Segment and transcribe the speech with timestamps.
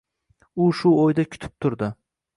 [0.63, 1.95] U shu o’yda kutib turdi.